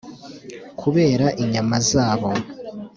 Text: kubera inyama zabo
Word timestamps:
kubera 0.79 1.25
inyama 1.43 1.77
zabo 1.91 2.29